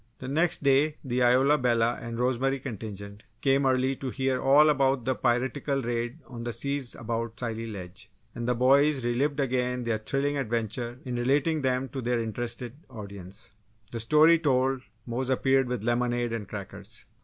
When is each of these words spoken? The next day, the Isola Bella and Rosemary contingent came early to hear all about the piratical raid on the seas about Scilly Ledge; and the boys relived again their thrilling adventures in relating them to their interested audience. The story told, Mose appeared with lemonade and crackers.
The 0.17 0.27
next 0.27 0.63
day, 0.63 0.97
the 1.03 1.21
Isola 1.21 1.59
Bella 1.59 1.99
and 2.01 2.17
Rosemary 2.17 2.59
contingent 2.59 3.21
came 3.39 3.67
early 3.67 3.95
to 3.97 4.09
hear 4.09 4.41
all 4.41 4.69
about 4.69 5.05
the 5.05 5.13
piratical 5.13 5.79
raid 5.79 6.21
on 6.25 6.43
the 6.43 6.53
seas 6.53 6.95
about 6.95 7.39
Scilly 7.39 7.67
Ledge; 7.67 8.09
and 8.33 8.47
the 8.47 8.55
boys 8.55 9.05
relived 9.05 9.39
again 9.39 9.83
their 9.83 9.99
thrilling 9.99 10.37
adventures 10.37 10.97
in 11.05 11.17
relating 11.17 11.61
them 11.61 11.87
to 11.89 12.01
their 12.01 12.17
interested 12.17 12.73
audience. 12.89 13.51
The 13.91 13.99
story 13.99 14.39
told, 14.39 14.81
Mose 15.05 15.29
appeared 15.29 15.67
with 15.67 15.83
lemonade 15.83 16.33
and 16.33 16.47
crackers. 16.49 17.05